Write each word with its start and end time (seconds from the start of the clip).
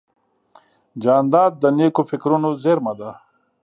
جانداد 1.03 1.51
د 1.61 1.63
نیکو 1.77 2.01
فکرونو 2.09 2.49
زېرمه 2.63 2.93
ده. 2.99 3.11